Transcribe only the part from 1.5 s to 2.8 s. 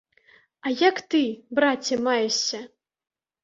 браце, маешся?